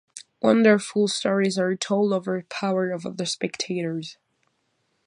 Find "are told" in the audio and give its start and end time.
1.59-2.11